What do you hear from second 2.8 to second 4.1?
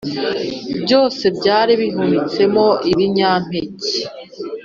ibinyampeke